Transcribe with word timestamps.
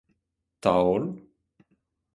taol 0.63 1.03